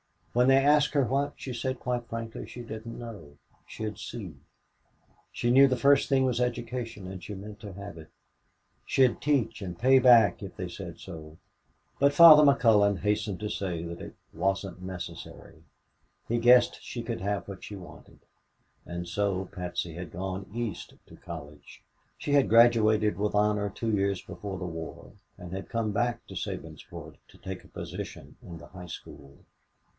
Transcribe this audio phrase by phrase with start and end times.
[0.33, 3.37] When they asked her what, she said quite frankly she didn't know.
[3.67, 4.37] She'd see.
[5.31, 8.09] She knew the first thing was education and she meant to have it.
[8.85, 11.37] She'd teach and pay back if they said so,
[11.99, 15.61] but Father McCullon hastened to say that it "wasn't necessary."
[16.27, 18.19] He guessed she could have what she wanted.
[18.85, 21.83] And so Patsy had gone East to college.
[22.17, 26.35] She had graduated with honor two years before the war and had come back to
[26.35, 29.39] Sabinsport to take a position in the high school.